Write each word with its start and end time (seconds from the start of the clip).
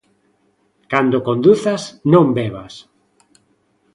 Cando 0.91 1.17
conduzas, 1.27 1.81
non 2.11 2.25
bebas! 2.37 2.73